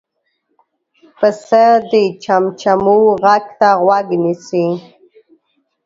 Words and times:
پسه 1.19 1.65
د 1.91 1.93
چمچمو 2.23 2.99
غږ 3.23 3.45
ته 3.59 3.69
غوږ 3.83 4.07
نیسي. 4.23 4.67